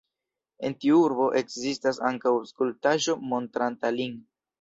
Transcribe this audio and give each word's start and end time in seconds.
En 0.69 0.75
tiu 0.85 1.01
urbo 1.07 1.27
ekzistas 1.41 1.99
ankaŭ 2.09 2.31
skulptaĵo 2.53 3.15
montranta 3.35 3.93
lin. 3.99 4.17